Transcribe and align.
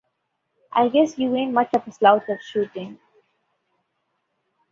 I 0.71 0.87
guess 0.89 1.19
you 1.19 1.35
ain't 1.35 1.53
much 1.53 1.75
of 1.75 1.87
a 1.87 1.91
slouch 1.91 2.27
at 2.27 2.41
shooting. 2.41 2.97